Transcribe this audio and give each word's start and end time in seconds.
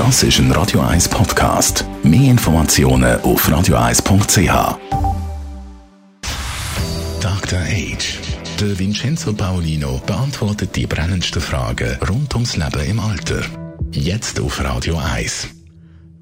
Das 0.00 0.22
ist 0.22 0.38
ein 0.38 0.50
Radio 0.52 0.80
1 0.80 1.10
Podcast. 1.10 1.84
Mehr 2.02 2.30
Informationen 2.30 3.20
auf 3.20 3.46
radio1.ch. 3.46 4.78
Dr. 7.20 7.58
Age. 7.58 8.18
Der 8.58 8.78
Vincenzo 8.78 9.34
Paolino 9.34 10.00
beantwortet 10.06 10.74
die 10.74 10.86
brennendsten 10.86 11.42
Fragen 11.42 11.98
rund 12.08 12.34
ums 12.34 12.56
Leben 12.56 12.82
im 12.88 12.98
Alter. 12.98 13.42
Jetzt 13.92 14.40
auf 14.40 14.64
Radio 14.64 14.96
1. 14.96 15.48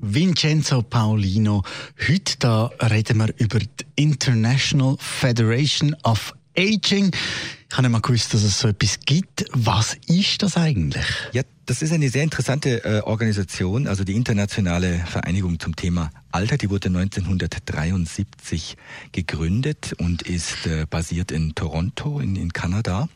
Vincenzo 0.00 0.82
Paolino. 0.82 1.62
Heute 2.08 2.36
da 2.40 2.72
reden 2.82 3.18
wir 3.18 3.32
über 3.36 3.60
die 3.60 3.86
International 3.94 4.96
Federation 4.98 5.94
of 6.02 6.34
Aging. 6.56 7.12
Ich 7.70 7.76
habe 7.76 7.88
mal 7.90 8.00
gewusst, 8.00 8.32
dass 8.32 8.42
es 8.42 8.58
so 8.58 8.68
etwas 8.68 9.00
gibt. 9.00 9.44
Was 9.52 9.96
ist 10.06 10.42
das 10.42 10.56
eigentlich? 10.56 11.04
Ja, 11.32 11.42
das 11.66 11.82
ist 11.82 11.92
eine 11.92 12.08
sehr 12.08 12.22
interessante 12.22 12.82
äh, 12.84 13.00
Organisation, 13.02 13.86
also 13.86 14.04
die 14.04 14.14
Internationale 14.14 15.04
Vereinigung 15.06 15.60
zum 15.60 15.76
Thema 15.76 16.10
Alter. 16.32 16.56
Die 16.56 16.70
wurde 16.70 16.88
1973 16.88 18.76
gegründet 19.12 19.94
und 19.98 20.22
ist 20.22 20.66
äh, 20.66 20.86
basiert 20.88 21.30
in 21.30 21.54
Toronto 21.54 22.20
in, 22.20 22.36
in 22.36 22.52
Kanada. 22.54 23.08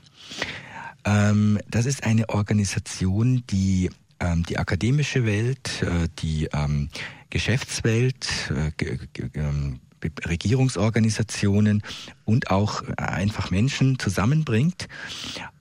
Ähm, 1.05 1.59
das 1.69 1.87
ist 1.87 2.05
eine 2.05 2.29
Organisation, 2.29 3.45
die 3.51 3.91
ähm, 4.21 4.45
die 4.45 4.59
akademische 4.59 5.25
Welt, 5.25 5.83
äh, 5.83 6.09
die 6.21 6.49
ähm, 6.53 6.91
Geschäftswelt, 7.31 8.29
äh, 8.51 8.99
ähm, 9.35 9.81
Regierungsorganisationen 10.27 11.83
und 12.25 12.51
auch 12.51 12.83
einfach 12.97 13.51
Menschen 13.51 13.99
zusammenbringt, 13.99 14.89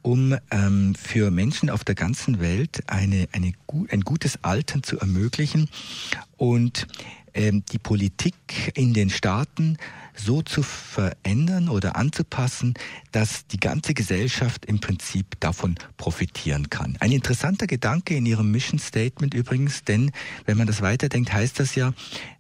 um 0.02 0.36
ähm, 0.52 0.95
für 0.95 1.32
Menschen 1.32 1.70
auf 1.70 1.84
der 1.84 1.95
ganzen 1.95 2.40
Welt 2.40 2.84
eine, 2.88 3.27
eine, 3.32 3.54
ein 3.90 4.02
gutes 4.02 4.44
Altern 4.44 4.84
zu 4.84 4.99
ermöglichen. 4.99 5.70
Und 6.38 6.88
ähm, 7.34 7.63
die 7.72 7.80
Politik 7.80 8.71
in 8.76 8.93
den 8.93 9.10
Staaten 9.10 9.77
so 10.15 10.41
zu 10.41 10.63
verändern 10.63 11.70
oder 11.70 11.95
anzupassen, 11.95 12.73
dass 13.12 13.48
die 13.48 13.59
ganze 13.59 13.93
Gesellschaft 13.93 14.65
im 14.65 14.79
Prinzip 14.79 15.40
davon 15.40 15.76
profitieren 15.98 16.70
kann. 16.70 16.98
Ein 16.99 17.12
interessanter 17.12 17.68
Gedanke 17.68 18.15
in 18.15 18.26
Ihrem 18.26 18.51
Mission 18.51 18.79
Statement 18.79 19.34
übrigens, 19.34 19.84
denn 19.84 20.12
wenn 20.45 20.57
man 20.57 20.68
das 20.68 20.81
weiterdenkt, 20.81 21.34
heißt 21.34 21.59
das 21.59 21.76
ja, 21.76 21.93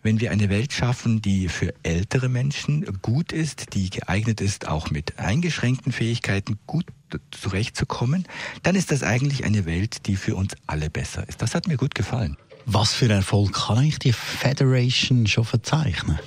wenn 0.03 0.19
wir 0.19 0.31
eine 0.31 0.49
Welt 0.49 0.73
schaffen, 0.73 1.21
die 1.21 1.49
für 1.49 1.73
ältere 1.83 2.29
Menschen 2.29 2.85
gut 3.01 3.31
ist, 3.31 3.73
die 3.73 3.89
geeignet 3.89 4.41
ist, 4.41 4.67
auch 4.67 4.89
mit 4.89 5.19
eingeschränkten 5.19 5.91
Fähigkeiten 5.91 6.57
gut 6.65 6.85
zurechtzukommen, 7.31 8.25
dann 8.63 8.75
ist 8.75 8.91
das 8.91 9.03
eigentlich 9.03 9.43
eine 9.43 9.65
Welt, 9.65 10.07
die 10.07 10.15
für 10.15 10.35
uns 10.35 10.55
alle 10.67 10.89
besser 10.89 11.27
ist. 11.27 11.41
Das 11.41 11.55
hat 11.55 11.67
mir 11.67 11.77
gut 11.77 11.95
gefallen. 11.95 12.37
Was 12.65 12.93
für 12.93 13.09
Erfolg 13.09 13.53
kann 13.53 13.79
eigentlich 13.79 13.99
die 13.99 14.13
Federation 14.13 15.27
schon 15.27 15.45
verzeichnen? 15.45 16.19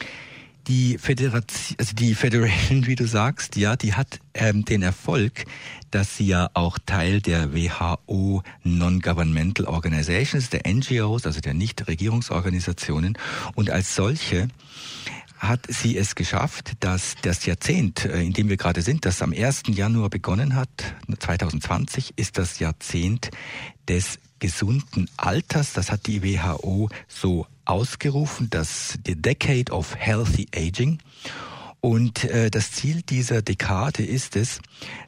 Die 0.66 0.96
Föderation, 0.96 1.76
also 1.78 1.94
die 1.94 2.14
Federation, 2.14 2.86
wie 2.86 2.94
du 2.94 3.06
sagst, 3.06 3.56
ja, 3.56 3.76
die 3.76 3.94
hat 3.94 4.18
ähm, 4.32 4.64
den 4.64 4.82
Erfolg, 4.82 5.44
dass 5.90 6.16
sie 6.16 6.26
ja 6.26 6.50
auch 6.54 6.78
Teil 6.86 7.20
der 7.20 7.54
WHO 7.54 8.42
Non-Governmental 8.62 9.66
Organizations, 9.66 10.48
der 10.48 10.62
NGOs, 10.66 11.26
also 11.26 11.40
der 11.40 11.52
Nichtregierungsorganisationen, 11.52 13.18
und 13.54 13.68
als 13.70 13.94
solche 13.94 14.48
hat 15.36 15.66
sie 15.68 15.96
es 15.98 16.14
geschafft, 16.14 16.72
dass 16.80 17.16
das 17.22 17.44
Jahrzehnt, 17.44 18.04
äh, 18.06 18.22
in 18.22 18.32
dem 18.32 18.48
wir 18.48 18.56
gerade 18.56 18.82
sind, 18.82 19.04
das 19.04 19.20
am 19.22 19.32
1. 19.32 19.64
Januar 19.68 20.08
begonnen 20.10 20.54
hat, 20.54 20.68
2020, 21.18 22.14
ist 22.16 22.38
das 22.38 22.58
Jahrzehnt 22.58 23.30
des 23.88 24.18
gesunden 24.44 25.08
Alters. 25.16 25.72
Das 25.72 25.90
hat 25.90 26.06
die 26.06 26.22
WHO 26.22 26.90
so 27.08 27.46
ausgerufen, 27.64 28.50
das 28.50 28.98
The 29.06 29.16
Decade 29.16 29.72
of 29.72 29.96
Healthy 29.96 30.48
Aging. 30.54 30.98
Und 31.80 32.24
äh, 32.24 32.50
das 32.50 32.72
Ziel 32.72 33.00
dieser 33.00 33.40
Dekade 33.40 34.04
ist 34.04 34.36
es, 34.36 34.60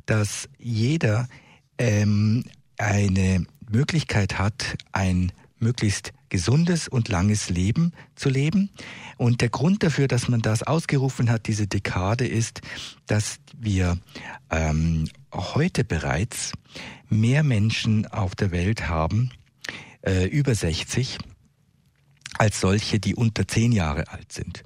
dass 0.06 0.49
jeder 0.59 1.28
ähm, 1.77 2.44
eine 2.78 3.44
Möglichkeit 3.71 4.38
hat, 4.38 4.78
ein 4.93 5.33
möglichst 5.59 6.12
gesundes 6.28 6.89
und 6.89 7.09
langes 7.09 7.50
Leben 7.50 7.93
zu 8.15 8.28
leben. 8.28 8.71
Und 9.17 9.41
der 9.41 9.49
Grund 9.49 9.83
dafür, 9.83 10.09
dass 10.09 10.28
man 10.28 10.41
das 10.41 10.62
ausgerufen 10.62 11.31
hat, 11.31 11.47
diese 11.47 11.67
Dekade, 11.67 12.27
ist, 12.27 12.61
dass 13.06 13.39
wir 13.59 13.99
ähm, 14.50 15.09
heute 15.33 15.84
bereits 15.84 16.53
mehr 17.09 17.43
Menschen 17.43 18.06
auf 18.06 18.34
der 18.34 18.50
Welt 18.50 18.89
haben, 18.89 19.31
äh, 20.03 20.27
über 20.27 20.55
60, 20.55 21.19
als 22.38 22.61
solche, 22.61 23.00
die 23.00 23.15
unter 23.15 23.49
zehn 23.49 23.73
Jahre 23.73 24.09
alt 24.09 24.33
sind. 24.33 24.62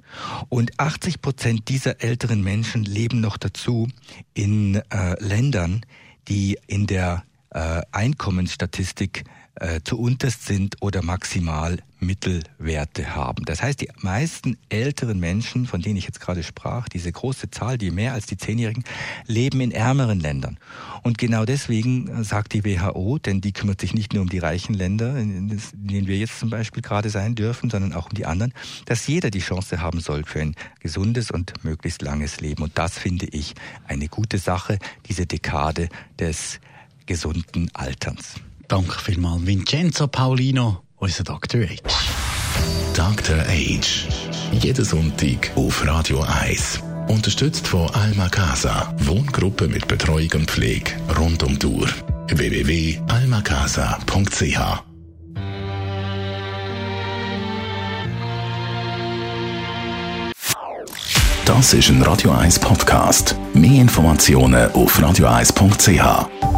Und 0.49 0.79
80 0.79 1.21
Prozent 1.21 1.69
dieser 1.69 2.03
älteren 2.03 2.43
Menschen 2.43 2.83
leben 2.83 3.21
noch 3.21 3.37
dazu 3.37 3.87
in 4.33 4.75
äh, 4.89 5.23
Ländern, 5.23 5.85
die 6.27 6.57
in 6.67 6.87
der 6.87 7.23
äh, 7.51 7.81
Einkommensstatistik 7.91 9.25
äh, 9.55 9.81
zu 9.83 9.99
unterst 9.99 10.45
sind 10.45 10.77
oder 10.79 11.03
maximal 11.03 11.77
Mittelwerte 11.99 13.15
haben. 13.15 13.45
Das 13.45 13.61
heißt, 13.61 13.81
die 13.81 13.89
meisten 13.99 14.57
älteren 14.69 15.19
Menschen, 15.19 15.67
von 15.67 15.81
denen 15.81 15.97
ich 15.97 16.05
jetzt 16.05 16.19
gerade 16.19 16.41
sprach, 16.41 16.89
diese 16.89 17.11
große 17.11 17.51
Zahl, 17.51 17.77
die 17.77 17.91
mehr 17.91 18.13
als 18.13 18.25
die 18.25 18.37
Zehnjährigen, 18.37 18.83
leben 19.27 19.61
in 19.61 19.71
ärmeren 19.71 20.19
Ländern. 20.19 20.57
Und 21.03 21.17
genau 21.17 21.45
deswegen 21.45 22.07
äh, 22.07 22.23
sagt 22.23 22.53
die 22.53 22.63
WHO, 22.63 23.19
denn 23.19 23.41
die 23.41 23.51
kümmert 23.51 23.81
sich 23.81 23.93
nicht 23.93 24.13
nur 24.13 24.23
um 24.23 24.29
die 24.29 24.39
reichen 24.39 24.73
Länder, 24.73 25.17
in 25.17 25.61
denen 25.73 26.07
wir 26.07 26.17
jetzt 26.17 26.39
zum 26.39 26.49
Beispiel 26.49 26.81
gerade 26.81 27.09
sein 27.09 27.35
dürfen, 27.35 27.69
sondern 27.69 27.93
auch 27.93 28.07
um 28.07 28.13
die 28.13 28.25
anderen, 28.25 28.53
dass 28.85 29.05
jeder 29.05 29.29
die 29.29 29.39
Chance 29.39 29.81
haben 29.81 29.99
soll 29.99 30.23
für 30.23 30.39
ein 30.39 30.55
gesundes 30.79 31.29
und 31.29 31.63
möglichst 31.63 32.01
langes 32.01 32.39
Leben. 32.39 32.63
Und 32.63 32.77
das 32.77 32.97
finde 32.97 33.27
ich 33.27 33.53
eine 33.87 34.07
gute 34.07 34.37
Sache, 34.37 34.79
diese 35.07 35.25
Dekade 35.27 35.89
des 36.17 36.61
gesunden 37.11 37.69
Alterns. 37.73 38.35
Danke 38.69 38.97
vielmals, 38.99 39.45
Vincenzo 39.45 40.07
Paulino, 40.07 40.81
unser 40.95 41.25
Dr. 41.25 41.59
H. 41.61 41.75
Dr. 42.93 43.37
H. 43.37 44.07
Jeden 44.53 44.85
Sonntag 44.85 45.51
auf 45.55 45.85
Radio 45.85 46.21
1. 46.21 46.79
Unterstützt 47.09 47.67
von 47.67 47.89
Alma 47.89 48.29
Casa. 48.29 48.95
Wohngruppe 48.99 49.67
mit 49.67 49.89
Betreuung 49.89 50.29
und 50.35 50.49
Pflege 50.49 50.91
rund 51.17 51.43
um 51.43 51.59
die 51.59 51.67
Uhr. 51.67 51.89
www.almacasa.ch 52.29 54.83
Das 61.43 61.73
ist 61.73 61.89
ein 61.89 62.01
Radio 62.03 62.31
1 62.31 62.59
Podcast. 62.59 63.35
Mehr 63.53 63.81
Informationen 63.81 64.71
auf 64.71 64.97
radio1.ch. 64.97 66.50